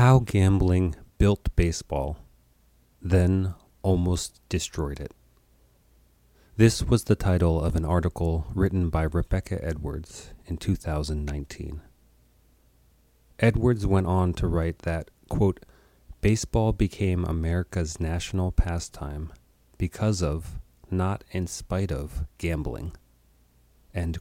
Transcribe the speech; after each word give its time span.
How 0.00 0.20
Gambling 0.20 0.96
Built 1.18 1.54
Baseball, 1.56 2.16
then 3.02 3.54
Almost 3.82 4.40
Destroyed 4.48 4.98
It. 4.98 5.12
This 6.56 6.82
was 6.82 7.04
the 7.04 7.14
title 7.14 7.62
of 7.62 7.76
an 7.76 7.84
article 7.84 8.46
written 8.54 8.88
by 8.88 9.02
Rebecca 9.02 9.62
Edwards 9.62 10.32
in 10.46 10.56
2019. 10.56 11.82
Edwards 13.40 13.86
went 13.86 14.06
on 14.06 14.32
to 14.32 14.46
write 14.46 14.78
that, 14.78 15.10
quote, 15.28 15.66
baseball 16.22 16.72
became 16.72 17.26
America's 17.26 18.00
national 18.00 18.52
pastime 18.52 19.30
because 19.76 20.22
of, 20.22 20.58
not 20.90 21.24
in 21.30 21.46
spite 21.46 21.92
of, 21.92 22.24
gambling. 22.38 22.92
And 23.92 24.16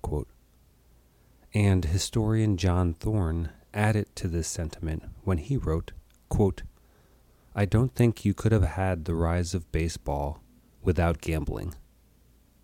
historian 1.86 2.58
John 2.58 2.94
Thorn 2.96 3.52
added 3.74 4.08
to 4.16 4.28
this 4.28 4.48
sentiment 4.48 5.04
when 5.24 5.38
he 5.38 5.58
wrote, 5.58 5.92
quote, 6.30 6.64
I 7.56 7.66
don't 7.66 7.94
think 7.94 8.24
you 8.24 8.34
could 8.34 8.52
have 8.52 8.64
had 8.64 9.06
the 9.06 9.16
rise 9.16 9.54
of 9.54 9.72
baseball 9.72 10.42
without 10.82 11.22
gambling. 11.22 11.76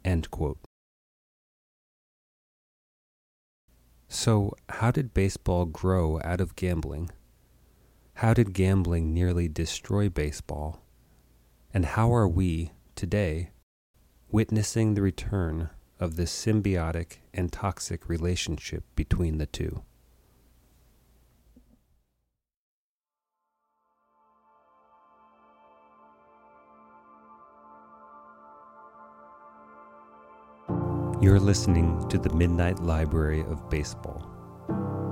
End 0.03 0.29
quote. 0.31 0.59
So, 4.07 4.53
how 4.69 4.91
did 4.91 5.13
baseball 5.13 5.65
grow 5.65 6.21
out 6.23 6.39
of 6.39 6.55
gambling? 6.55 7.09
How 8.15 8.33
did 8.33 8.53
gambling 8.53 9.13
nearly 9.13 9.49
destroy 9.49 10.07
baseball? 10.07 10.81
And 11.73 11.85
how 11.85 12.13
are 12.13 12.27
we, 12.27 12.71
today, 12.95 13.49
witnessing 14.29 14.93
the 14.93 15.01
return 15.01 15.69
of 15.99 16.15
this 16.15 16.31
symbiotic 16.31 17.17
and 17.33 17.51
toxic 17.51 18.07
relationship 18.07 18.83
between 18.95 19.37
the 19.37 19.47
two? 19.47 19.83
You're 31.21 31.39
listening 31.39 32.05
to 32.09 32.17
the 32.17 32.29
Midnight 32.35 32.81
Library 32.81 33.39
of 33.39 33.69
Baseball, 33.69 34.19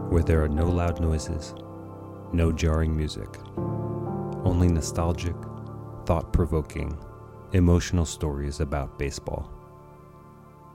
where 0.09 0.21
there 0.21 0.43
are 0.43 0.49
no 0.49 0.65
loud 0.67 0.99
noises, 0.99 1.55
no 2.33 2.51
jarring 2.51 2.95
music, 2.95 3.29
only 4.43 4.67
nostalgic, 4.67 5.35
thought 6.05 6.33
provoking, 6.33 6.97
emotional 7.53 8.05
stories 8.05 8.59
about 8.59 8.99
baseball. 8.99 9.49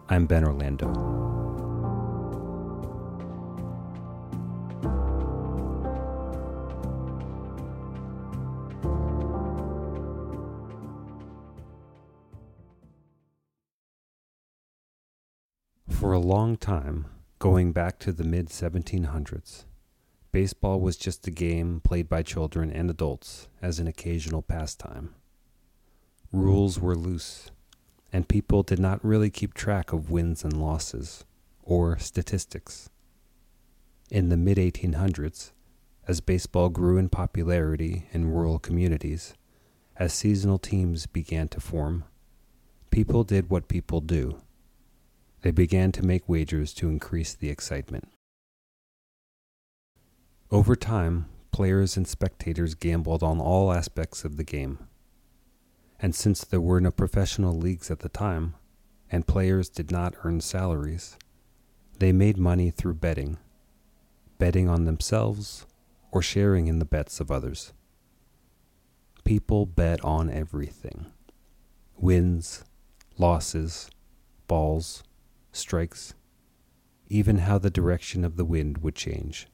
I'm 0.09 0.25
Ben 0.25 0.45
Orlando. 0.45 1.38
For 15.99 16.13
a 16.13 16.21
long 16.21 16.57
time, 16.57 17.07
going 17.41 17.73
back 17.73 17.99
to 17.99 18.13
the 18.13 18.23
mid 18.23 18.51
1700s, 18.51 19.65
baseball 20.31 20.79
was 20.79 20.97
just 20.97 21.27
a 21.27 21.33
game 21.33 21.81
played 21.81 22.09
by 22.09 22.23
children 22.23 22.71
and 22.71 22.89
adults 22.89 23.49
as 23.61 23.81
an 23.81 23.89
occasional 23.89 24.41
pastime. 24.41 25.17
Rules 26.31 26.79
were 26.79 26.95
loose, 26.95 27.51
and 28.13 28.29
people 28.29 28.63
did 28.63 28.79
not 28.79 29.05
really 29.05 29.29
keep 29.29 29.55
track 29.55 29.93
of 29.93 30.09
wins 30.09 30.45
and 30.45 30.63
losses 30.63 31.25
or 31.65 31.99
statistics. 31.99 32.91
In 34.09 34.29
the 34.29 34.37
mid 34.37 34.57
1800s, 34.57 35.51
as 36.07 36.21
baseball 36.21 36.69
grew 36.69 36.97
in 36.97 37.09
popularity 37.09 38.07
in 38.13 38.31
rural 38.31 38.61
communities, 38.61 39.35
as 39.97 40.13
seasonal 40.13 40.59
teams 40.59 41.07
began 41.09 41.49
to 41.49 41.61
form, 41.61 42.05
people 42.93 43.25
did 43.25 43.51
what 43.51 43.67
people 43.67 44.01
do 44.01 44.41
they 45.43 45.51
began 45.51 45.93
to 45.93 46.05
make 46.05 46.29
wagers 46.29 46.73
to 46.75 46.89
increase 46.89 47.35
the 47.35 47.51
excitement. 47.51 48.09
Over 50.51 50.75
time, 50.75 51.27
players 51.53 51.97
and 51.97 52.07
spectators 52.07 52.75
gambled 52.75 53.23
on 53.23 53.41
all 53.41 53.73
aspects 53.73 54.25
of 54.25 54.37
the 54.37 54.45
game. 54.45 54.79
And 56.01 56.15
since 56.15 56.45
there 56.45 56.61
were 56.61 56.81
no 56.81 56.91
professional 56.91 57.55
leagues 57.55 57.91
at 57.91 58.01
the 58.01 58.09
time, 58.09 58.55
and 59.11 59.27
players 59.27 59.69
did 59.69 59.91
not 59.91 60.15
earn 60.25 60.41
salaries, 60.41 61.17
they 61.99 62.13
made 62.13 62.39
money 62.39 62.71
through 62.71 62.95
betting, 62.95 63.39
betting 64.39 64.69
on 64.69 64.85
themselves 64.85 65.67
or 66.11 66.23
sharing 66.23 66.69
in 66.69 66.79
the 66.79 66.85
bets 66.85 67.21
of 67.21 67.31
others. 67.31 67.73
People 69.25 69.67
bet 69.67 70.03
on 70.05 70.31
everything 70.31 71.07
wins, 72.01 72.65
losses, 73.19 73.91
balls, 74.47 75.03
strikes, 75.59 76.15
even 77.09 77.39
how 77.39 77.59
the 77.59 77.71
direction 77.71 78.25
of 78.25 78.37
the 78.37 78.45
wind 78.45 78.79
would 78.79 78.95
change. 78.95 79.49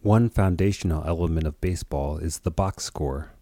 One 0.00 0.28
foundational 0.28 1.04
element 1.06 1.46
of 1.46 1.60
baseball 1.60 2.18
is 2.18 2.40
the 2.40 2.50
box 2.50 2.84
score, 2.84 3.32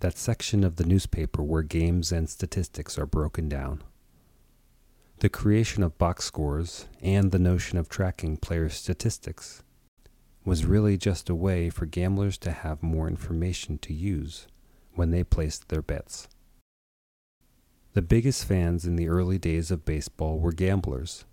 that 0.00 0.16
section 0.16 0.64
of 0.64 0.76
the 0.76 0.86
newspaper 0.86 1.42
where 1.42 1.62
games 1.62 2.12
and 2.12 2.28
statistics 2.28 2.98
are 2.98 3.06
broken 3.06 3.48
down. 3.48 3.82
The 5.18 5.28
creation 5.28 5.82
of 5.82 5.98
box 5.98 6.24
scores 6.24 6.86
and 7.02 7.30
the 7.30 7.38
notion 7.38 7.76
of 7.76 7.90
tracking 7.90 8.38
players' 8.38 8.74
statistics 8.74 9.62
was 10.46 10.64
really 10.64 10.96
just 10.96 11.28
a 11.28 11.34
way 11.34 11.68
for 11.68 11.84
gamblers 11.84 12.38
to 12.38 12.52
have 12.52 12.82
more 12.82 13.06
information 13.06 13.76
to 13.78 13.92
use 13.92 14.46
when 14.94 15.10
they 15.10 15.22
placed 15.22 15.68
their 15.68 15.82
bets. 15.82 16.26
The 17.92 18.02
biggest 18.02 18.44
fans 18.44 18.86
in 18.86 18.94
the 18.94 19.08
early 19.08 19.36
days 19.36 19.72
of 19.72 19.84
baseball 19.84 20.38
were 20.38 20.52
gamblers. 20.52 21.24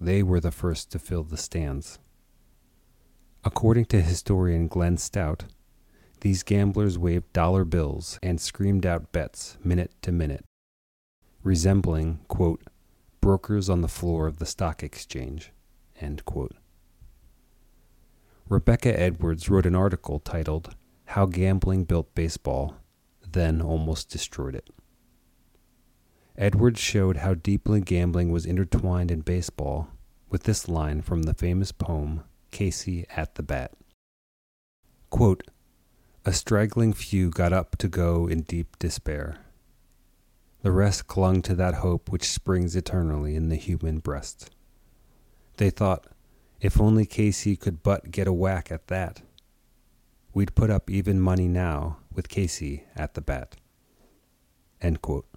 They 0.00 0.22
were 0.22 0.40
the 0.40 0.50
first 0.50 0.90
to 0.92 0.98
fill 0.98 1.24
the 1.24 1.36
stands. 1.36 1.98
According 3.44 3.84
to 3.86 4.00
historian 4.00 4.68
Glenn 4.68 4.96
Stout, 4.96 5.44
these 6.20 6.42
gamblers 6.42 6.96
waved 6.96 7.34
dollar 7.34 7.66
bills 7.66 8.18
and 8.22 8.40
screamed 8.40 8.86
out 8.86 9.12
bets 9.12 9.58
minute 9.62 9.92
to 10.02 10.10
minute, 10.10 10.44
resembling, 11.42 12.20
quote, 12.28 12.62
brokers 13.20 13.68
on 13.68 13.82
the 13.82 13.88
floor 13.88 14.26
of 14.26 14.38
the 14.38 14.46
stock 14.46 14.82
exchange, 14.82 15.52
Rebecca 18.48 18.98
Edwards 18.98 19.50
wrote 19.50 19.66
an 19.66 19.74
article 19.74 20.18
titled 20.18 20.74
How 21.04 21.26
Gambling 21.26 21.84
Built 21.84 22.14
Baseball, 22.14 22.76
then 23.30 23.60
Almost 23.60 24.08
Destroyed 24.08 24.54
It. 24.54 24.70
Edwards 26.38 26.78
showed 26.78 27.16
how 27.16 27.34
deeply 27.34 27.80
gambling 27.80 28.30
was 28.30 28.46
intertwined 28.46 29.10
in 29.10 29.22
baseball 29.22 29.88
with 30.30 30.44
this 30.44 30.68
line 30.68 31.02
from 31.02 31.24
the 31.24 31.34
famous 31.34 31.72
poem 31.72 32.22
Casey 32.52 33.04
at 33.16 33.34
the 33.34 33.42
Bat. 33.42 33.72
Quote, 35.10 35.42
a 36.24 36.32
straggling 36.32 36.92
few 36.92 37.30
got 37.30 37.52
up 37.52 37.76
to 37.78 37.88
go 37.88 38.28
in 38.28 38.42
deep 38.42 38.78
despair. 38.78 39.38
The 40.62 40.70
rest 40.70 41.08
clung 41.08 41.42
to 41.42 41.56
that 41.56 41.74
hope 41.74 42.08
which 42.08 42.30
springs 42.30 42.76
eternally 42.76 43.34
in 43.34 43.48
the 43.48 43.56
human 43.56 43.98
breast. 43.98 44.50
They 45.56 45.70
thought, 45.70 46.06
if 46.60 46.80
only 46.80 47.04
Casey 47.04 47.56
could 47.56 47.82
but 47.82 48.12
get 48.12 48.28
a 48.28 48.32
whack 48.32 48.70
at 48.70 48.86
that, 48.86 49.22
we'd 50.34 50.54
put 50.54 50.70
up 50.70 50.88
even 50.88 51.20
money 51.20 51.48
now 51.48 51.98
with 52.12 52.28
Casey 52.28 52.84
at 52.94 53.14
the 53.14 53.20
bat. 53.20 53.56
End 54.80 55.02
quote. 55.02 55.27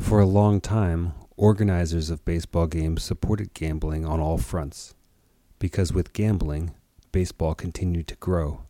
For 0.00 0.18
a 0.18 0.26
long 0.26 0.60
time, 0.60 1.12
organizers 1.36 2.10
of 2.10 2.24
baseball 2.24 2.66
games 2.66 3.04
supported 3.04 3.54
gambling 3.54 4.04
on 4.04 4.18
all 4.18 4.38
fronts, 4.38 4.94
because 5.60 5.92
with 5.92 6.12
gambling, 6.12 6.74
baseball 7.12 7.54
continued 7.54 8.08
to 8.08 8.16
grow, 8.16 8.62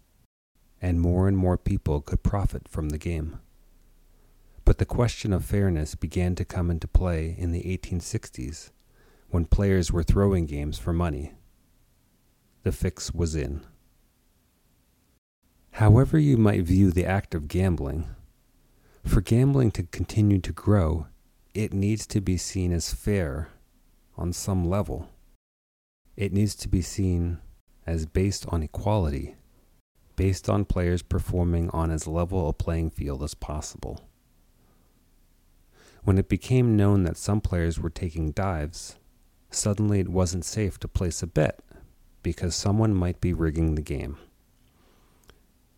and 0.83 1.01
more 1.01 1.29
and 1.29 1.37
more 1.37 1.57
people 1.57 2.03
could 2.03 2.23
profit 2.23 2.69
from 2.69 2.91
the 2.91 2.99
game. 2.99 3.41
But 4.67 4.77
the 4.77 4.85
question 4.85 5.33
of 5.33 5.45
fairness 5.45 5.95
began 5.95 6.35
to 6.35 6.45
come 6.45 6.71
into 6.71 6.87
play 6.87 7.35
in 7.39 7.53
the 7.53 7.63
1860s 7.63 8.71
when 9.31 9.47
players 9.47 9.91
were 9.91 10.03
throwing 10.03 10.45
games 10.45 10.79
for 10.79 10.93
money. 10.93 11.33
The 12.65 12.73
fix 12.73 13.15
was 13.15 13.35
in. 13.35 13.63
However, 15.73 16.19
you 16.19 16.37
might 16.37 16.65
view 16.65 16.91
the 16.91 17.07
act 17.07 17.35
of 17.35 17.49
gambling, 17.49 18.09
for 19.07 19.23
gambling 19.23 19.71
to 19.71 19.85
continue 19.85 20.39
to 20.41 20.53
grow, 20.53 21.07
it 21.53 21.73
needs 21.73 22.07
to 22.07 22.21
be 22.21 22.37
seen 22.37 22.73
as 22.73 22.95
fair 22.95 23.49
on 24.17 24.33
some 24.33 24.65
level. 24.65 25.09
It 26.17 26.33
needs 26.33 26.55
to 26.57 26.69
be 26.69 26.83
seen 26.83 27.39
as 27.87 28.07
based 28.07 28.47
on 28.49 28.63
equality, 28.63 29.35
based 30.15 30.49
on 30.49 30.65
players 30.65 31.03
performing 31.03 31.69
on 31.71 31.91
as 31.91 32.07
level 32.07 32.49
a 32.49 32.53
playing 32.53 32.91
field 32.91 33.23
as 33.23 33.35
possible. 33.35 34.09
When 36.05 36.19
it 36.19 36.29
became 36.29 36.77
known 36.77 37.03
that 37.03 37.17
some 37.17 37.41
players 37.41 37.81
were 37.81 37.91
taking 37.91 38.31
dives, 38.31 38.97
suddenly 39.51 39.99
it 39.99 40.09
wasn't 40.09 40.45
safe 40.45 40.79
to 40.81 40.89
place 40.89 41.23
a 41.23 41.27
bet 41.27 41.61
because 42.23 42.55
someone 42.55 42.95
might 42.95 43.21
be 43.21 43.33
rigging 43.33 43.75
the 43.75 43.83
game. 43.83 44.17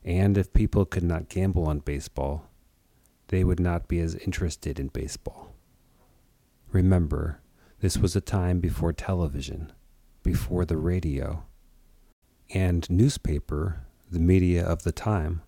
And 0.05 0.37
if 0.37 0.53
people 0.53 0.85
could 0.85 1.05
not 1.05 1.29
gamble 1.29 1.67
on 1.67 1.79
baseball, 1.79 2.49
they 3.29 3.43
would 3.43 3.61
not 3.61 3.89
be 3.89 4.01
as 4.01 4.17
interested 4.17 4.79
in 4.79 4.89
baseball. 4.89 5.52
Remember, 6.73 7.39
this 7.81 7.99
was 7.99 8.17
a 8.17 8.23
time 8.23 8.59
before 8.59 8.95
television, 8.95 9.75
before 10.23 10.65
the 10.65 10.79
radio, 10.79 11.45
and 12.55 12.89
newspaper, 12.89 13.85
the 14.11 14.19
media 14.19 14.65
of 14.65 14.83
the 14.83 14.91
time, 14.91 15.43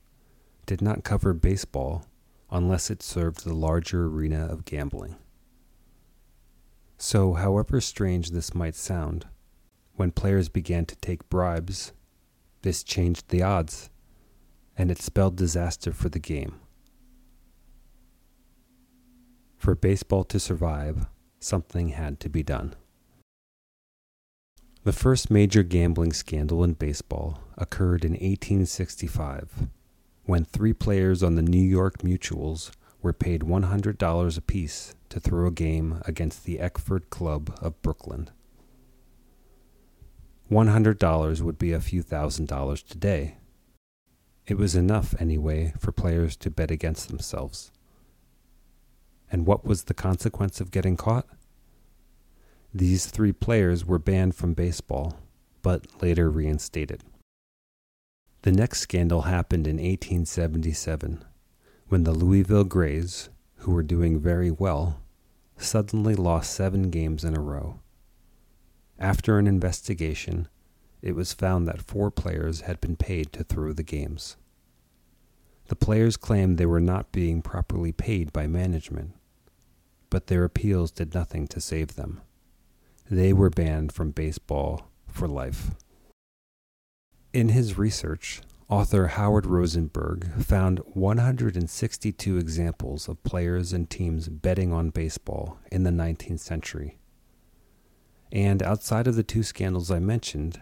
did 0.67 0.83
not 0.83 1.03
cover 1.03 1.33
baseball 1.33 2.05
unless 2.51 2.91
it 2.91 3.03
served 3.03 3.43
the 3.43 3.55
larger 3.55 4.05
arena 4.05 4.45
of 4.45 4.67
gambling. 4.67 5.17
So, 6.99 7.33
however 7.33 7.81
strange 7.81 8.31
this 8.31 8.55
might 8.55 8.75
sound, 8.75 9.27
when 9.95 10.11
players 10.11 10.51
began 10.51 10.85
to 10.85 10.97
take 10.97 11.31
bribes, 11.31 11.95
this 12.61 12.85
changed 12.85 13.31
the 13.31 13.43
odds, 13.43 13.89
and 14.77 14.91
it 14.91 15.01
spelled 15.01 15.37
disaster 15.37 15.91
for 15.91 16.11
the 16.11 16.19
game. 16.19 16.61
For 19.57 19.75
baseball 19.75 20.25
to 20.25 20.39
survive, 20.39 21.07
something 21.45 21.91
had 21.91 22.19
to 22.21 22.29
be 22.29 22.43
done. 22.43 22.75
The 24.85 24.93
first 24.93 25.31
major 25.31 25.63
gambling 25.63 26.13
scandal 26.13 26.65
in 26.65 26.75
baseball 26.75 27.41
occurred 27.57 28.05
in 28.05 28.13
1865 28.13 29.69
when 30.25 30.45
three 30.45 30.73
players 30.73 31.23
on 31.23 31.35
the 31.35 31.43
New 31.43 31.63
York 31.63 31.99
Mutuals 31.99 32.71
were 33.03 33.13
paid 33.13 33.43
$100 33.43 34.39
apiece 34.39 34.95
to 35.11 35.21
throw 35.21 35.47
a 35.47 35.51
game 35.51 36.01
against 36.07 36.45
the 36.45 36.59
Eckford 36.59 37.11
Club 37.11 37.57
of 37.61 37.81
Brooklyn. 37.83 38.31
$100 40.51 41.41
would 41.41 41.59
be 41.59 41.73
a 41.73 41.81
few 41.81 42.03
thousand 42.03 42.49
dollars 42.49 42.83
today. 42.83 43.37
It 44.47 44.59
was 44.59 44.75
enough, 44.75 45.15
anyway, 45.19 45.75
for 45.79 45.93
players 45.93 46.37
to 46.37 46.51
bet 46.51 46.71
against 46.71 47.09
themselves. 47.09 47.71
And 49.35 49.49
what 49.49 49.65
was 49.65 49.83
the 49.83 49.95
consequence 49.95 50.61
of 50.61 50.71
getting 50.71 50.97
caught? 50.97 51.27
These 52.73 53.07
three 53.07 53.33
players 53.33 53.85
were 53.85 53.99
banned 53.99 54.37
from 54.37 54.55
baseball, 54.55 55.19
but 55.61 56.01
later 56.01 56.31
reinstated. 56.31 57.03
The 58.43 58.53
next 58.53 58.79
scandal 58.79 59.23
happened 59.23 59.67
in 59.67 59.79
1877 59.79 61.25
when 61.89 62.05
the 62.05 62.13
Louisville 62.13 62.63
Grays, 62.63 63.29
who 63.57 63.73
were 63.73 63.83
doing 63.83 64.21
very 64.21 64.53
well, 64.53 65.01
suddenly 65.57 66.15
lost 66.15 66.55
seven 66.55 66.89
games 66.91 67.25
in 67.25 67.37
a 67.37 67.41
row. 67.41 67.81
After 69.01 69.41
an 69.41 69.49
investigation, 69.49 70.47
it 71.03 71.17
was 71.17 71.33
found 71.33 71.67
that 71.67 71.83
four 71.83 72.13
players 72.13 72.61
had 72.61 72.81
been 72.81 72.95
paid 72.95 73.33
to 73.33 73.43
throw 73.43 73.73
the 73.73 73.83
games. 73.83 74.37
The 75.67 75.75
players 75.75 76.17
claimed 76.17 76.57
they 76.57 76.67
were 76.67 76.79
not 76.79 77.11
being 77.11 77.43
properly 77.43 77.91
paid 77.91 78.33
by 78.33 78.47
management, 78.47 79.15
but 80.15 80.29
their 80.29 80.45
appeals 80.45 80.93
did 80.93 81.13
nothing 81.13 81.49
to 81.49 81.61
save 81.61 81.97
them. 81.97 82.21
They 83.11 83.33
were 83.33 83.51
banned 83.51 83.91
from 83.91 84.13
baseball 84.13 84.87
for 85.09 85.27
life. 85.27 85.73
In 87.33 87.49
his 87.49 87.77
research, 87.77 88.41
author 88.69 89.09
Howard 89.09 89.45
Rosenberg 89.45 90.31
found 90.41 90.79
162 90.87 92.39
examples 92.39 93.09
of 93.09 93.25
players 93.25 93.73
and 93.73 93.91
teams 93.91 94.29
betting 94.29 94.73
on 94.73 94.91
baseball 94.91 95.59
in 95.73 95.83
the 95.83 95.91
19th 95.91 96.39
century. 96.39 96.97
And 98.31 98.63
outside 98.63 99.09
of 99.09 99.17
the 99.17 99.25
two 99.25 99.43
scandals 99.43 99.91
I 99.91 99.99
mentioned, 99.99 100.61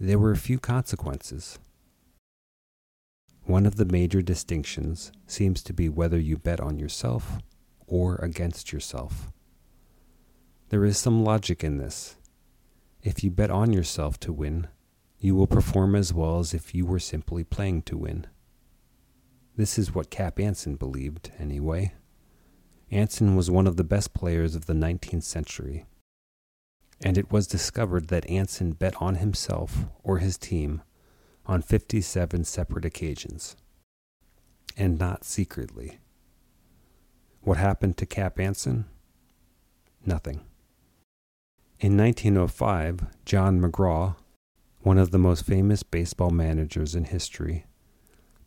there 0.00 0.18
were 0.18 0.34
few 0.34 0.58
consequences. 0.58 1.58
One 3.44 3.66
of 3.66 3.76
the 3.76 3.84
major 3.84 4.22
distinctions 4.22 5.12
seems 5.26 5.62
to 5.64 5.74
be 5.74 5.90
whether 5.90 6.18
you 6.18 6.38
bet 6.38 6.58
on 6.58 6.78
yourself 6.78 7.42
or 7.88 8.16
against 8.16 8.72
yourself. 8.72 9.32
There 10.68 10.84
is 10.84 10.98
some 10.98 11.24
logic 11.24 11.64
in 11.64 11.78
this. 11.78 12.16
If 13.02 13.24
you 13.24 13.30
bet 13.30 13.50
on 13.50 13.72
yourself 13.72 14.20
to 14.20 14.32
win, 14.32 14.68
you 15.18 15.34
will 15.34 15.46
perform 15.46 15.94
as 15.94 16.12
well 16.12 16.38
as 16.38 16.54
if 16.54 16.74
you 16.74 16.86
were 16.86 16.98
simply 16.98 17.42
playing 17.42 17.82
to 17.82 17.96
win. 17.96 18.26
This 19.56 19.78
is 19.78 19.94
what 19.94 20.10
Cap 20.10 20.38
Anson 20.38 20.76
believed, 20.76 21.32
anyway. 21.38 21.94
Anson 22.90 23.34
was 23.34 23.50
one 23.50 23.66
of 23.66 23.76
the 23.76 23.84
best 23.84 24.14
players 24.14 24.54
of 24.54 24.66
the 24.66 24.74
19th 24.74 25.24
century, 25.24 25.86
and 27.02 27.18
it 27.18 27.32
was 27.32 27.46
discovered 27.46 28.08
that 28.08 28.28
Anson 28.30 28.72
bet 28.72 28.94
on 29.00 29.16
himself 29.16 29.86
or 30.02 30.18
his 30.18 30.38
team 30.38 30.82
on 31.46 31.62
57 31.62 32.44
separate 32.44 32.84
occasions, 32.84 33.56
and 34.76 34.98
not 34.98 35.24
secretly. 35.24 35.98
What 37.48 37.56
happened 37.56 37.96
to 37.96 38.04
Cap 38.04 38.38
Anson? 38.38 38.84
Nothing. 40.04 40.42
In 41.80 41.96
1905, 41.96 43.06
John 43.24 43.58
McGraw, 43.58 44.16
one 44.80 44.98
of 44.98 45.12
the 45.12 45.18
most 45.18 45.46
famous 45.46 45.82
baseball 45.82 46.28
managers 46.28 46.94
in 46.94 47.04
history, 47.04 47.64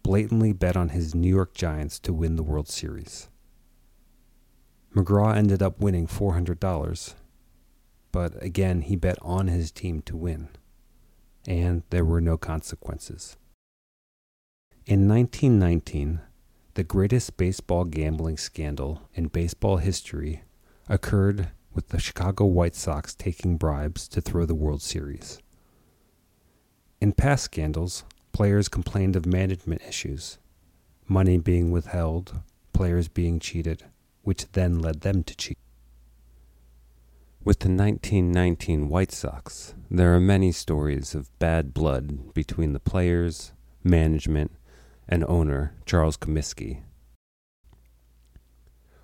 blatantly 0.03 0.53
bet 0.53 0.77
on 0.77 0.89
his 0.89 1.15
New 1.15 1.27
York 1.27 1.55
Giants 1.55 1.97
to 2.01 2.13
win 2.13 2.35
the 2.35 2.43
World 2.43 2.69
Series. 2.69 3.27
McGraw 4.95 5.35
ended 5.35 5.63
up 5.63 5.79
winning 5.79 6.05
$400, 6.05 7.15
but 8.11 8.33
again, 8.43 8.81
he 8.81 8.95
bet 8.95 9.17
on 9.23 9.47
his 9.47 9.71
team 9.71 10.03
to 10.03 10.15
win, 10.15 10.49
and 11.47 11.81
there 11.89 12.05
were 12.05 12.21
no 12.21 12.37
consequences. 12.37 13.35
In 14.85 15.07
1919, 15.07 16.21
the 16.73 16.83
greatest 16.83 17.35
baseball 17.37 17.83
gambling 17.83 18.37
scandal 18.37 19.09
in 19.13 19.27
baseball 19.27 19.77
history 19.77 20.43
occurred 20.87 21.49
with 21.73 21.89
the 21.89 21.99
Chicago 21.99 22.45
White 22.45 22.75
Sox 22.75 23.13
taking 23.13 23.57
bribes 23.57 24.07
to 24.07 24.21
throw 24.21 24.45
the 24.45 24.55
World 24.55 24.81
Series. 24.81 25.39
In 26.99 27.11
past 27.13 27.43
scandals, 27.45 28.03
players 28.31 28.69
complained 28.69 29.15
of 29.15 29.25
management 29.25 29.81
issues, 29.87 30.37
money 31.07 31.37
being 31.37 31.71
withheld, 31.71 32.41
players 32.73 33.07
being 33.07 33.39
cheated, 33.39 33.83
which 34.23 34.51
then 34.53 34.79
led 34.79 35.01
them 35.01 35.23
to 35.23 35.35
cheat. 35.35 35.57
With 37.43 37.59
the 37.59 37.69
1919 37.69 38.87
White 38.87 39.11
Sox, 39.11 39.73
there 39.89 40.13
are 40.13 40.19
many 40.19 40.51
stories 40.51 41.15
of 41.15 41.37
bad 41.39 41.73
blood 41.73 42.33
between 42.33 42.73
the 42.73 42.79
players, 42.79 43.51
management, 43.83 44.51
and 45.11 45.25
owner 45.27 45.75
Charles 45.85 46.15
Comiskey. 46.15 46.79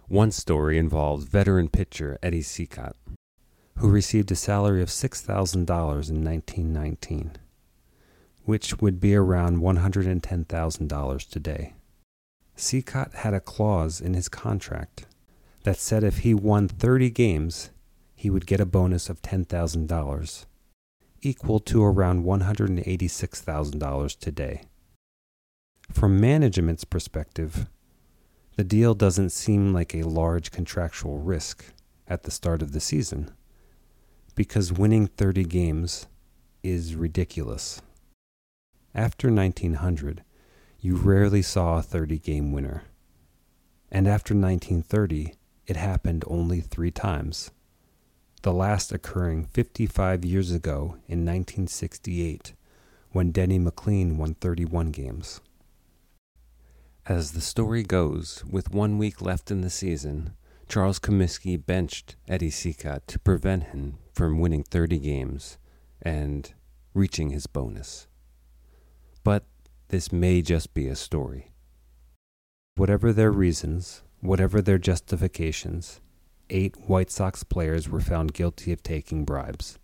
One 0.07 0.31
story 0.31 0.77
involves 0.77 1.25
veteran 1.25 1.67
pitcher 1.67 2.17
Eddie 2.23 2.41
Cicotte, 2.41 2.95
who 3.79 3.89
received 3.89 4.31
a 4.31 4.35
salary 4.35 4.81
of 4.81 4.87
$6,000 4.87 5.53
in 5.53 6.23
1919, 6.23 7.31
which 8.45 8.79
would 8.79 9.01
be 9.01 9.13
around 9.15 9.57
$110,000 9.57 11.29
today. 11.29 11.73
Cicotte 12.55 13.15
had 13.15 13.33
a 13.33 13.41
clause 13.41 13.99
in 13.99 14.13
his 14.13 14.29
contract 14.29 15.05
that 15.63 15.77
said 15.77 16.05
if 16.05 16.19
he 16.19 16.33
won 16.33 16.69
30 16.69 17.09
games, 17.09 17.71
he 18.15 18.29
would 18.29 18.47
get 18.47 18.61
a 18.61 18.65
bonus 18.65 19.09
of 19.09 19.21
$10,000, 19.21 20.45
equal 21.21 21.59
to 21.59 21.83
around 21.83 22.23
$186,000 22.23 24.19
today. 24.19 24.61
From 25.91 26.19
management's 26.19 26.83
perspective, 26.83 27.67
the 28.55 28.63
deal 28.63 28.93
doesn't 28.93 29.31
seem 29.31 29.73
like 29.73 29.95
a 29.95 30.03
large 30.03 30.51
contractual 30.51 31.19
risk 31.19 31.65
at 32.07 32.23
the 32.23 32.31
start 32.31 32.61
of 32.61 32.71
the 32.71 32.79
season 32.79 33.31
because 34.35 34.71
winning 34.71 35.07
30 35.07 35.45
games 35.45 36.05
is 36.61 36.95
ridiculous. 36.95 37.81
After 38.93 39.31
1900, 39.31 40.23
you 40.79 40.95
rarely 40.95 41.41
saw 41.41 41.77
a 41.77 41.81
30 41.81 42.19
game 42.19 42.51
winner. 42.51 42.83
And 43.91 44.07
after 44.07 44.33
1930, 44.33 45.33
it 45.65 45.75
happened 45.75 46.23
only 46.27 46.61
three 46.61 46.91
times. 46.91 47.51
The 48.43 48.53
last 48.53 48.91
occurring 48.91 49.45
55 49.45 50.23
years 50.23 50.51
ago 50.51 50.97
in 51.07 51.25
1968, 51.25 52.53
when 53.11 53.31
Denny 53.31 53.59
McLain 53.59 54.17
won 54.17 54.35
31 54.35 54.91
games. 54.91 55.41
As 57.09 57.31
the 57.31 57.39
story 57.39 57.83
goes, 57.83 58.43
with 58.43 58.73
one 58.73 58.97
week 58.97 59.21
left 59.21 59.49
in 59.49 59.61
the 59.61 59.69
season, 59.69 60.33
Charles 60.67 60.99
Comiskey 60.99 61.55
benched 61.55 62.17
Eddie 62.27 62.49
Cicotte 62.49 63.07
to 63.07 63.17
prevent 63.17 63.67
him 63.67 63.97
from 64.11 64.39
winning 64.39 64.63
30 64.63 64.99
games 64.99 65.57
and 66.01 66.53
reaching 66.93 67.29
his 67.29 67.47
bonus. 67.47 68.07
But 69.23 69.45
this 69.87 70.11
may 70.11 70.41
just 70.41 70.73
be 70.73 70.89
a 70.89 70.97
story. 70.97 71.53
Whatever 72.75 73.13
their 73.13 73.31
reasons, 73.31 74.03
whatever 74.19 74.61
their 74.61 74.77
justifications, 74.77 76.01
eight 76.49 76.75
White 76.89 77.09
Sox 77.09 77.41
players 77.45 77.87
were 77.87 78.01
found 78.01 78.33
guilty 78.33 78.73
of 78.73 78.83
taking 78.83 79.23
bribes. 79.23 79.79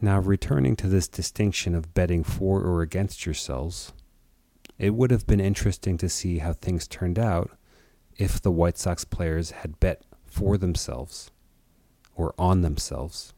Now, 0.00 0.18
returning 0.18 0.76
to 0.76 0.88
this 0.88 1.08
distinction 1.08 1.74
of 1.74 1.92
betting 1.92 2.24
for 2.24 2.62
or 2.62 2.80
against 2.80 3.26
yourselves, 3.26 3.92
it 4.80 4.94
would 4.94 5.10
have 5.10 5.26
been 5.26 5.40
interesting 5.40 5.98
to 5.98 6.08
see 6.08 6.38
how 6.38 6.54
things 6.54 6.88
turned 6.88 7.18
out 7.18 7.50
if 8.16 8.40
the 8.40 8.50
White 8.50 8.78
Sox 8.78 9.04
players 9.04 9.50
had 9.50 9.78
bet 9.78 10.02
for 10.24 10.56
themselves 10.56 11.30
or 12.16 12.34
on 12.38 12.62
themselves. 12.62 13.34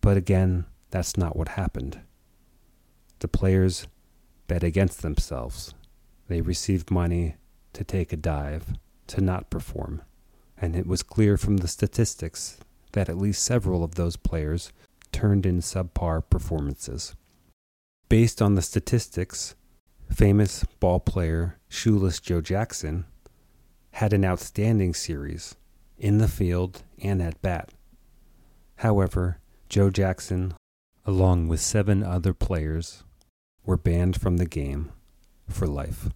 But 0.00 0.16
again, 0.16 0.64
that's 0.90 1.18
not 1.18 1.36
what 1.36 1.48
happened. 1.48 2.00
The 3.18 3.28
players 3.28 3.88
bet 4.46 4.62
against 4.62 5.02
themselves. 5.02 5.74
They 6.28 6.40
received 6.40 6.90
money 6.90 7.36
to 7.74 7.84
take 7.84 8.10
a 8.10 8.16
dive, 8.16 8.78
to 9.08 9.20
not 9.20 9.50
perform, 9.50 10.00
and 10.56 10.74
it 10.74 10.86
was 10.86 11.02
clear 11.02 11.36
from 11.36 11.58
the 11.58 11.68
statistics 11.68 12.56
that 12.92 13.10
at 13.10 13.18
least 13.18 13.44
several 13.44 13.84
of 13.84 13.96
those 13.96 14.16
players 14.16 14.72
turned 15.12 15.44
in 15.44 15.58
subpar 15.58 16.22
performances. 16.30 17.14
Based 18.08 18.40
on 18.40 18.54
the 18.54 18.62
statistics, 18.62 19.54
famous 20.10 20.64
ball 20.80 21.00
player 21.00 21.58
Shoeless 21.68 22.20
Joe 22.20 22.40
Jackson 22.40 23.06
had 23.92 24.12
an 24.12 24.24
outstanding 24.24 24.92
series 24.92 25.56
in 25.98 26.18
the 26.18 26.28
field 26.28 26.82
and 27.02 27.22
at 27.22 27.40
bat. 27.40 27.70
However, 28.76 29.38
Joe 29.68 29.90
Jackson, 29.90 30.54
along 31.06 31.48
with 31.48 31.60
seven 31.60 32.02
other 32.02 32.34
players, 32.34 33.04
were 33.64 33.76
banned 33.76 34.20
from 34.20 34.36
the 34.36 34.46
game 34.46 34.90
for 35.48 35.66
life. 35.66 36.08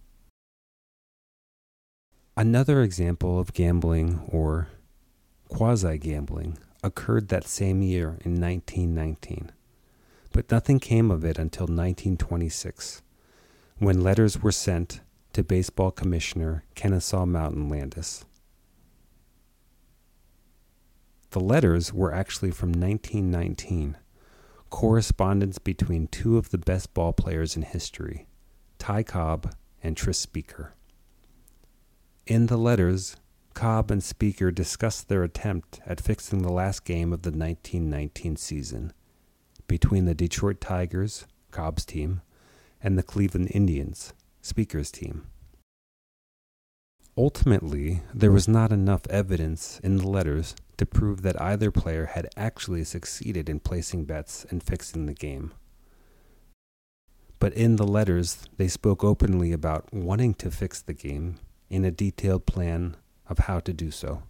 Another 2.37 2.81
example 2.81 3.39
of 3.39 3.53
gambling 3.53 4.19
or 4.27 4.67
quasi 5.47 5.97
gambling 5.97 6.57
occurred 6.83 7.29
that 7.29 7.47
same 7.47 7.81
year 7.81 8.17
in 8.25 8.41
1919, 8.41 9.51
but 10.33 10.51
nothing 10.51 10.79
came 10.79 11.11
of 11.11 11.23
it 11.23 11.39
until 11.39 11.63
1926, 11.63 13.01
when 13.77 14.01
letters 14.01 14.41
were 14.41 14.51
sent 14.51 15.01
to 15.33 15.43
Baseball 15.43 15.91
Commissioner 15.91 16.63
Kenesaw 16.75 17.27
Mountain 17.27 17.67
Landis. 17.67 18.23
The 21.31 21.41
letters 21.41 21.93
were 21.93 22.13
actually 22.13 22.51
from 22.51 22.69
1919, 22.69 23.97
correspondence 24.69 25.57
between 25.57 26.07
two 26.07 26.37
of 26.37 26.51
the 26.51 26.57
best 26.57 26.93
ball 26.93 27.11
players 27.11 27.57
in 27.57 27.63
history, 27.63 28.27
Ty 28.79 29.03
Cobb 29.03 29.53
and 29.83 29.97
Tris 29.97 30.19
Speaker. 30.19 30.73
In 32.25 32.45
the 32.45 32.57
letters, 32.57 33.17
Cobb 33.53 33.91
and 33.91 34.01
Speaker 34.01 34.51
discussed 34.51 35.09
their 35.09 35.23
attempt 35.23 35.81
at 35.85 35.99
fixing 35.99 36.43
the 36.43 36.51
last 36.51 36.85
game 36.85 37.11
of 37.11 37.23
the 37.23 37.29
1919 37.29 38.37
season 38.37 38.93
between 39.67 40.05
the 40.05 40.15
Detroit 40.15 40.61
Tigers, 40.61 41.25
Cobb's 41.51 41.83
team, 41.83 42.21
and 42.81 42.97
the 42.97 43.03
Cleveland 43.03 43.49
Indians, 43.51 44.13
Speaker's 44.41 44.91
team. 44.91 45.27
Ultimately, 47.17 48.01
there 48.13 48.31
was 48.31 48.47
not 48.47 48.71
enough 48.71 49.07
evidence 49.09 49.79
in 49.81 49.97
the 49.97 50.07
letters 50.07 50.55
to 50.77 50.85
prove 50.85 51.21
that 51.21 51.41
either 51.41 51.71
player 51.71 52.07
had 52.07 52.27
actually 52.35 52.83
succeeded 52.83 53.49
in 53.49 53.61
placing 53.61 54.03
bets 54.03 54.45
and 54.49 54.61
fixing 54.61 55.05
the 55.05 55.13
game. 55.13 55.53
But 57.39 57.53
in 57.53 57.77
the 57.77 57.87
letters, 57.87 58.47
they 58.57 58.67
spoke 58.67 59.03
openly 59.03 59.51
about 59.51 59.93
wanting 59.93 60.33
to 60.35 60.51
fix 60.51 60.81
the 60.81 60.93
game 60.93 61.35
in 61.69 61.85
a 61.85 61.91
detailed 61.91 62.45
plan 62.45 62.97
of 63.27 63.39
how 63.39 63.59
to 63.61 63.73
do 63.73 63.91
so. 63.91 64.23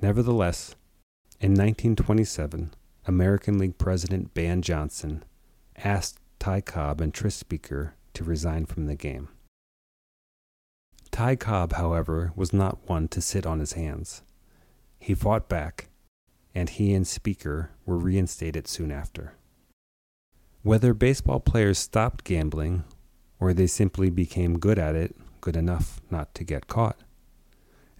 Nevertheless, 0.00 0.74
in 1.40 1.52
1927, 1.52 2.74
American 3.06 3.58
League 3.58 3.78
President 3.78 4.34
Ban 4.34 4.62
Johnson 4.62 5.24
asked 5.76 6.18
Ty 6.38 6.60
Cobb 6.62 7.00
and 7.00 7.12
Tris 7.12 7.34
Speaker 7.34 7.94
to 8.14 8.24
resign 8.24 8.64
from 8.64 8.86
the 8.86 8.94
game. 8.94 9.28
Ty 11.10 11.36
Cobb, 11.36 11.72
however, 11.72 12.32
was 12.36 12.52
not 12.52 12.88
one 12.88 13.08
to 13.08 13.20
sit 13.20 13.44
on 13.44 13.58
his 13.58 13.72
hands. 13.72 14.22
He 15.00 15.14
fought 15.14 15.48
back, 15.48 15.88
and 16.54 16.70
he 16.70 16.94
and 16.94 17.06
Speaker 17.06 17.70
were 17.84 17.98
reinstated 17.98 18.68
soon 18.68 18.92
after. 18.92 19.34
Whether 20.62 20.94
baseball 20.94 21.40
players 21.40 21.78
stopped 21.78 22.24
gambling 22.24 22.84
or 23.40 23.52
they 23.52 23.66
simply 23.66 24.10
became 24.10 24.58
good 24.58 24.78
at 24.78 24.94
it, 24.94 25.16
good 25.40 25.56
enough 25.56 26.00
not 26.10 26.34
to 26.34 26.44
get 26.44 26.66
caught, 26.66 26.98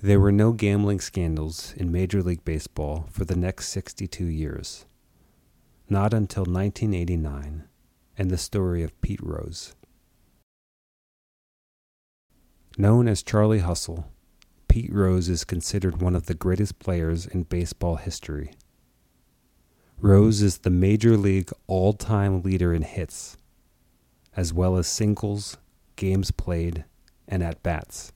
there 0.00 0.20
were 0.20 0.32
no 0.32 0.52
gambling 0.52 1.00
scandals 1.00 1.74
in 1.76 1.90
Major 1.90 2.22
League 2.22 2.44
Baseball 2.44 3.06
for 3.10 3.24
the 3.24 3.36
next 3.36 3.68
62 3.68 4.24
years. 4.24 4.86
Not 5.88 6.14
until 6.14 6.44
1989 6.44 7.67
and 8.18 8.30
the 8.30 8.36
story 8.36 8.82
of 8.82 9.00
Pete 9.00 9.22
Rose. 9.22 9.76
Known 12.76 13.06
as 13.08 13.22
Charlie 13.22 13.60
Hustle, 13.60 14.10
Pete 14.66 14.92
Rose 14.92 15.28
is 15.28 15.44
considered 15.44 16.02
one 16.02 16.16
of 16.16 16.26
the 16.26 16.34
greatest 16.34 16.78
players 16.80 17.26
in 17.26 17.44
baseball 17.44 17.96
history. 17.96 18.52
Rose 20.00 20.42
is 20.42 20.58
the 20.58 20.70
major 20.70 21.16
league 21.16 21.50
all 21.66 21.92
time 21.92 22.42
leader 22.42 22.74
in 22.74 22.82
hits, 22.82 23.36
as 24.36 24.52
well 24.52 24.76
as 24.76 24.86
singles, 24.86 25.56
games 25.96 26.30
played, 26.30 26.84
and 27.26 27.42
at 27.42 27.62
bats. 27.62 28.12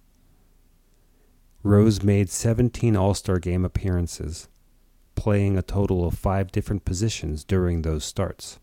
Rose 1.65 2.03
made 2.03 2.29
17 2.29 2.97
All 2.97 3.15
Star 3.15 3.39
game 3.39 3.65
appearances, 3.65 4.49
playing 5.15 5.57
a 5.57 5.63
total 5.63 6.05
of 6.05 6.15
five 6.15 6.51
different 6.51 6.85
positions 6.85 7.45
during 7.45 7.83
those 7.83 8.05
starts. 8.05 8.59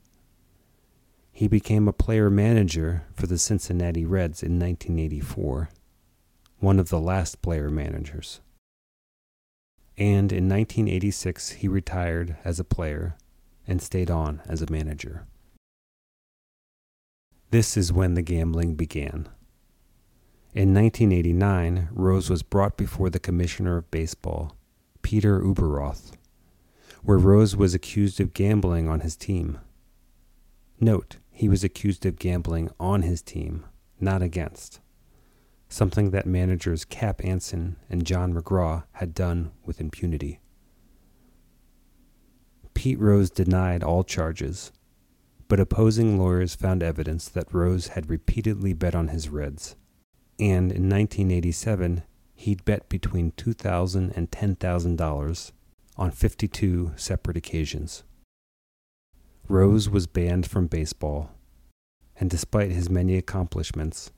He 1.39 1.48
became 1.48 1.88
a 1.88 1.93
player 1.93 2.29
manager 2.29 3.05
for 3.13 3.25
the 3.25 3.38
Cincinnati 3.38 4.03
Reds 4.03 4.43
in 4.43 4.60
1984, 4.60 5.69
one 6.60 6.79
of 6.79 6.89
the 6.89 7.00
last 7.00 7.41
player 7.41 7.69
managers. 7.69 8.41
And 9.98 10.34
in 10.34 10.50
1986, 10.50 11.51
he 11.51 11.69
retired 11.69 12.36
as 12.43 12.60
a 12.60 12.65
player 12.65 13.15
and 13.65 13.81
stayed 13.81 14.12
on 14.12 14.41
as 14.50 14.62
a 14.62 14.69
manager. 14.69 15.27
This 17.51 17.77
is 17.77 17.93
when 17.93 18.15
the 18.15 18.22
gambling 18.22 18.75
began. 18.75 19.29
In 20.53 20.74
1989, 20.74 21.88
Rose 21.93 22.29
was 22.29 22.43
brought 22.43 22.75
before 22.75 23.10
the 23.10 23.17
Commissioner 23.17 23.77
of 23.77 23.89
Baseball, 23.91 24.58
Peter 25.03 25.39
Ueberroth, 25.39 26.12
where 27.01 27.17
Rose 27.17 27.55
was 27.55 27.74
accused 27.74 28.19
of 28.19 28.34
gambling 28.34 28.89
on 28.89 29.00
his 29.00 29.15
team. 29.15 29.58
Note, 30.81 31.15
he 31.39 31.48
was 31.48 31.63
accused 31.63 32.05
of 32.05 32.19
gambling 32.19 32.69
on 32.79 33.01
his 33.03 33.22
team, 33.22 33.65
not 34.00 34.22
against, 34.22 34.81
something 35.69 36.12
that 36.12 36.25
managers 36.25 36.84
Cap 36.84 37.24
Anson 37.24 37.77
and 37.89 38.05
John 38.05 38.34
McGraw 38.34 38.84
had 38.93 39.13
done 39.13 39.51
with 39.65 39.79
impunity. 39.79 40.41
Pete 42.74 43.00
Rose 43.00 43.29
denied 43.29 43.84
all 43.84 44.03
charges, 44.03 44.74
but 45.48 45.62
opposing 45.62 46.19
lawyers 46.19 46.55
found 46.55 46.84
evidence 46.84 47.29
that 47.29 47.53
Rose 47.53 47.88
had 47.88 48.10
repeatedly 48.10 48.74
bet 48.74 48.93
on 48.93 49.08
his 49.08 49.29
Reds 49.29 49.77
and 50.39 50.72
in 50.72 50.89
1987 50.89 52.03
he'd 52.34 52.63
bet 52.63 52.88
between 52.88 53.31
$2,000 53.34 54.15
and 54.15 54.31
$10,000 54.31 55.51
on 55.98 56.12
52 56.12 56.93
separate 56.96 57.36
occasions. 57.38 58.03
Rose 59.50 59.89
was 59.89 60.06
banned 60.06 60.46
from 60.46 60.68
baseball, 60.68 61.32
and 62.20 62.29
despite 62.29 62.70
his 62.70 62.88
many 62.88 63.18
accomplishments, 63.18 64.12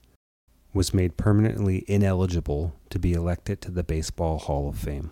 was 0.74 0.94
made 0.94 1.16
permanently 1.16 1.86
ineligible 1.88 2.76
to 2.90 3.00
be 3.00 3.14
elected 3.14 3.62
to 3.62 3.72
the 3.72 3.84
Baseball 3.84 4.40
Hall 4.40 4.68
of 4.68 4.78
Fame. 4.78 5.12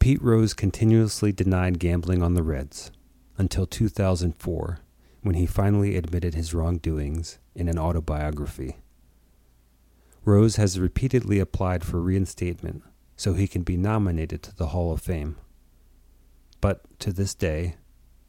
Pete 0.00 0.20
Rose 0.20 0.52
continuously 0.52 1.30
denied 1.30 1.78
gambling 1.78 2.24
on 2.24 2.34
the 2.34 2.42
Reds 2.42 2.90
until 3.38 3.64
2004 3.64 4.80
when 5.22 5.36
he 5.36 5.46
finally 5.46 5.96
admitted 5.96 6.34
his 6.34 6.52
wrongdoings 6.52 7.38
in 7.54 7.68
an 7.68 7.78
autobiography. 7.78 8.78
Rose 10.24 10.56
has 10.56 10.80
repeatedly 10.80 11.38
applied 11.38 11.84
for 11.84 12.00
reinstatement 12.00 12.82
so 13.16 13.34
he 13.34 13.46
can 13.46 13.62
be 13.62 13.76
nominated 13.76 14.42
to 14.42 14.56
the 14.56 14.68
Hall 14.68 14.92
of 14.92 15.00
Fame. 15.00 15.36
But 16.62 16.98
to 17.00 17.12
this 17.12 17.34
day, 17.34 17.74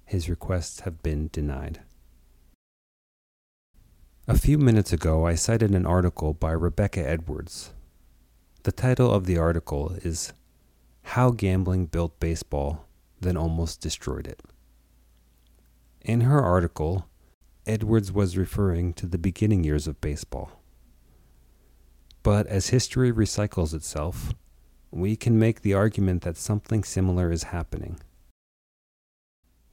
his 0.05 0.27
requests 0.27 0.81
have 0.81 1.03
been 1.03 1.29
denied. 1.31 1.81
A 4.27 4.37
few 4.37 4.57
minutes 4.57 4.91
ago, 4.91 5.27
I 5.27 5.35
cited 5.35 5.71
an 5.71 5.85
article 5.85 6.33
by 6.33 6.51
Rebecca 6.51 7.07
Edwards. 7.07 7.73
The 8.63 8.71
title 8.71 9.11
of 9.11 9.27
the 9.27 9.37
article 9.37 9.91
is 10.01 10.33
How 11.03 11.29
Gambling 11.29 11.85
Built 11.85 12.19
Baseball, 12.19 12.87
Then 13.21 13.37
Almost 13.37 13.81
Destroyed 13.81 14.25
It. 14.25 14.41
In 16.01 16.21
her 16.21 16.41
article, 16.41 17.07
Edwards 17.67 18.11
was 18.11 18.35
referring 18.35 18.93
to 18.93 19.05
the 19.05 19.19
beginning 19.19 19.63
years 19.63 19.85
of 19.85 20.01
baseball. 20.01 20.59
But 22.23 22.47
as 22.47 22.69
history 22.69 23.11
recycles 23.11 23.75
itself, 23.75 24.33
we 24.89 25.15
can 25.15 25.37
make 25.37 25.61
the 25.61 25.75
argument 25.75 26.23
that 26.23 26.37
something 26.37 26.83
similar 26.83 27.31
is 27.31 27.43
happening. 27.43 27.99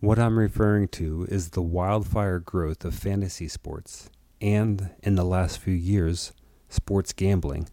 What 0.01 0.19
I'm 0.19 0.39
referring 0.39 0.89
to 0.93 1.27
is 1.29 1.51
the 1.51 1.61
wildfire 1.61 2.39
growth 2.39 2.87
of 2.87 2.95
fantasy 2.95 3.49
sports 3.49 4.09
and, 4.41 4.89
in 5.03 5.17
the 5.17 5.27
last 5.27 5.59
few 5.59 5.75
years, 5.75 6.33
sports 6.71 7.13
gambling, 7.13 7.69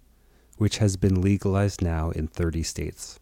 which 0.58 0.80
has 0.80 0.98
been 0.98 1.22
legalized 1.22 1.82
now 1.82 2.10
in 2.10 2.28
30 2.28 2.64
states. 2.64 3.18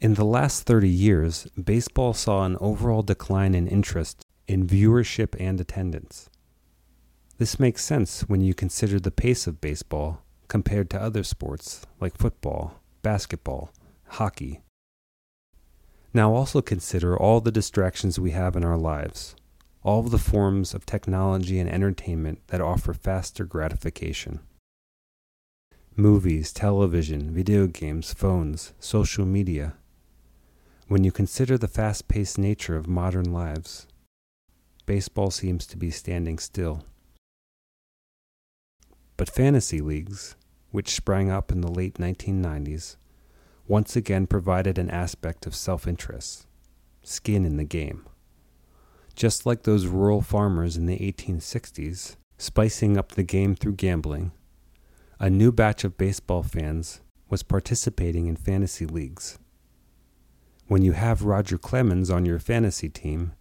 In 0.00 0.14
the 0.14 0.24
last 0.24 0.64
30 0.64 0.88
years, 0.88 1.46
baseball 1.52 2.14
saw 2.14 2.44
an 2.44 2.56
overall 2.60 3.02
decline 3.02 3.54
in 3.54 3.68
interest 3.68 4.26
in 4.48 4.66
viewership 4.66 5.36
and 5.38 5.60
attendance. 5.60 6.28
This 7.36 7.60
makes 7.60 7.84
sense 7.84 8.22
when 8.22 8.40
you 8.40 8.54
consider 8.54 8.98
the 8.98 9.12
pace 9.12 9.46
of 9.46 9.60
baseball 9.60 10.24
compared 10.48 10.90
to 10.90 11.00
other 11.00 11.22
sports 11.22 11.86
like 12.00 12.18
football, 12.18 12.80
basketball, 13.02 13.70
hockey, 14.08 14.62
now 16.14 16.32
also 16.34 16.62
consider 16.62 17.16
all 17.16 17.40
the 17.40 17.52
distractions 17.52 18.18
we 18.18 18.30
have 18.30 18.56
in 18.56 18.64
our 18.64 18.78
lives, 18.78 19.34
all 19.82 20.02
the 20.02 20.18
forms 20.18 20.74
of 20.74 20.86
technology 20.86 21.58
and 21.58 21.70
entertainment 21.70 22.40
that 22.48 22.60
offer 22.60 22.94
faster 22.94 23.44
gratification. 23.44 24.40
Movies, 25.96 26.52
television, 26.52 27.34
video 27.34 27.66
games, 27.66 28.14
phones, 28.14 28.72
social 28.78 29.26
media. 29.26 29.74
When 30.86 31.04
you 31.04 31.12
consider 31.12 31.58
the 31.58 31.68
fast 31.68 32.08
paced 32.08 32.38
nature 32.38 32.76
of 32.76 32.86
modern 32.86 33.32
lives, 33.32 33.86
baseball 34.86 35.30
seems 35.30 35.66
to 35.66 35.76
be 35.76 35.90
standing 35.90 36.38
still. 36.38 36.84
But 39.18 39.28
fantasy 39.28 39.80
leagues, 39.80 40.36
which 40.70 40.94
sprang 40.94 41.30
up 41.30 41.50
in 41.50 41.60
the 41.60 41.70
late 41.70 41.94
1990s, 41.94 42.96
once 43.68 43.94
again 43.94 44.26
provided 44.26 44.78
an 44.78 44.90
aspect 44.90 45.46
of 45.46 45.54
self 45.54 45.86
interest, 45.86 46.46
skin 47.02 47.44
in 47.44 47.58
the 47.58 47.64
game. 47.64 48.06
Just 49.14 49.44
like 49.44 49.62
those 49.62 49.86
rural 49.86 50.22
farmers 50.22 50.76
in 50.76 50.86
the 50.86 50.98
1860s, 50.98 52.16
spicing 52.38 52.96
up 52.96 53.12
the 53.12 53.22
game 53.22 53.54
through 53.54 53.74
gambling, 53.74 54.32
a 55.20 55.28
new 55.28 55.52
batch 55.52 55.84
of 55.84 55.98
baseball 55.98 56.42
fans 56.42 57.00
was 57.28 57.42
participating 57.42 58.26
in 58.26 58.36
fantasy 58.36 58.86
leagues. 58.86 59.38
When 60.66 60.82
you 60.82 60.92
have 60.92 61.24
Roger 61.24 61.58
Clemens 61.58 62.10
on 62.10 62.24
your 62.24 62.38
fantasy 62.38 62.88
team, 62.88 63.32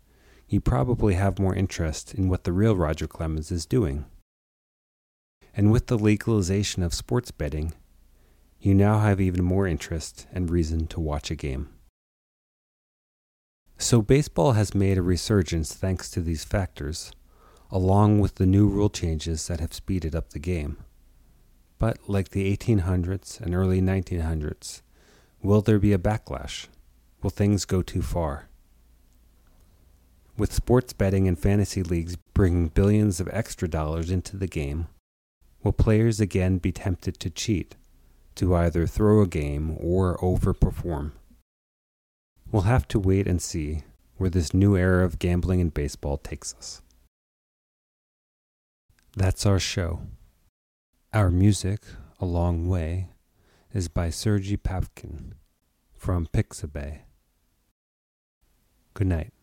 you 0.49 0.59
probably 0.59 1.13
have 1.13 1.39
more 1.39 1.55
interest 1.55 2.13
in 2.13 2.27
what 2.27 2.43
the 2.43 2.53
real 2.53 2.75
Roger 2.75 3.07
Clemens 3.07 3.51
is 3.51 3.65
doing. 3.65 4.05
And 5.53 5.71
with 5.71 5.87
the 5.87 5.97
legalization 5.97 6.83
of 6.83 6.93
sports 6.93 7.31
betting, 7.31 7.73
you 8.59 8.73
now 8.73 8.99
have 8.99 9.21
even 9.21 9.43
more 9.43 9.67
interest 9.67 10.27
and 10.31 10.49
reason 10.49 10.87
to 10.87 10.99
watch 10.99 11.29
a 11.29 11.35
game. 11.35 11.69
So, 13.77 14.01
baseball 14.01 14.53
has 14.53 14.73
made 14.73 14.97
a 14.97 15.03
resurgence 15.03 15.73
thanks 15.73 16.09
to 16.11 16.21
these 16.21 16.43
factors, 16.43 17.11
along 17.69 18.19
with 18.19 18.35
the 18.35 18.47
new 18.47 18.67
rule 18.67 18.89
changes 18.89 19.47
that 19.47 19.59
have 19.59 19.73
speeded 19.73 20.15
up 20.15 20.31
the 20.31 20.39
game. 20.39 20.77
But, 21.77 22.09
like 22.09 22.29
the 22.29 22.55
1800s 22.57 23.39
and 23.39 23.53
early 23.53 23.79
1900s, 23.79 24.81
will 25.43 25.61
there 25.61 25.77
be 25.77 25.93
a 25.93 25.99
backlash? 25.99 26.65
Will 27.21 27.29
things 27.29 27.65
go 27.65 27.83
too 27.83 28.01
far? 28.01 28.49
With 30.35 30.53
sports 30.53 30.93
betting 30.93 31.27
and 31.27 31.37
fantasy 31.37 31.83
leagues 31.83 32.15
bringing 32.33 32.69
billions 32.69 33.19
of 33.19 33.29
extra 33.31 33.67
dollars 33.67 34.09
into 34.09 34.37
the 34.37 34.47
game, 34.47 34.87
will 35.63 35.71
players 35.71 36.19
again 36.19 36.57
be 36.57 36.71
tempted 36.71 37.19
to 37.19 37.29
cheat 37.29 37.75
to 38.37 38.55
either 38.55 38.87
throw 38.87 39.21
a 39.21 39.27
game 39.27 39.75
or 39.79 40.17
overperform. 40.17 41.11
We'll 42.51 42.63
have 42.63 42.87
to 42.89 42.99
wait 42.99 43.27
and 43.27 43.41
see 43.41 43.83
where 44.17 44.29
this 44.29 44.53
new 44.53 44.75
era 44.75 45.03
of 45.03 45.19
gambling 45.19 45.59
in 45.59 45.69
baseball 45.69 46.17
takes 46.17 46.53
us. 46.55 46.81
That's 49.15 49.45
our 49.45 49.59
show. 49.59 50.01
Our 51.13 51.29
music, 51.29 51.81
A 52.19 52.25
Long 52.25 52.67
Way, 52.67 53.09
is 53.73 53.87
by 53.87 54.09
Sergei 54.09 54.57
Pavkin 54.57 55.33
from 55.93 56.27
Pixabay. 56.27 56.99
Good 58.93 59.07
night. 59.07 59.33